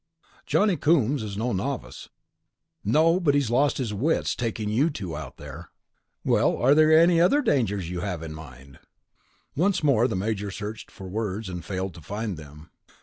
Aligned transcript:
"Johnny 0.47 0.75
Coombs 0.77 1.21
is 1.21 1.37
no 1.37 1.53
novice." 1.53 2.09
"No, 2.83 3.19
but 3.19 3.35
he's 3.35 3.51
lost 3.51 3.77
his 3.77 3.93
wits, 3.93 4.35
taking 4.35 4.67
you 4.67 4.89
two 4.89 5.15
out 5.15 5.37
there." 5.37 5.69
"Well, 6.25 6.57
are 6.57 6.73
there 6.73 6.91
any 6.91 7.21
other 7.21 7.43
dangers 7.43 7.91
you 7.91 7.99
have 7.99 8.23
in 8.23 8.33
mind?" 8.33 8.79
Once 9.55 9.83
more 9.83 10.07
the 10.07 10.15
Major 10.15 10.49
searched 10.49 10.89
for 10.89 11.07
words, 11.07 11.49
and 11.49 11.63
failed 11.63 11.93
to 11.93 12.01
find 12.01 12.35
them. 12.35 12.71